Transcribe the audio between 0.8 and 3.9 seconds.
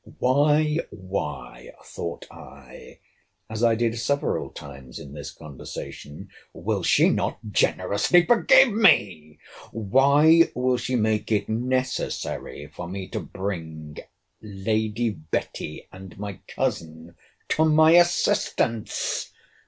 why, thought I, as I